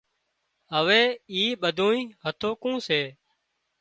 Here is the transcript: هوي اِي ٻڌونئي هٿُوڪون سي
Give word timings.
هوي 0.73 1.03
اِي 1.33 1.43
ٻڌونئي 1.61 2.01
هٿُوڪون 2.23 2.75
سي 2.87 3.01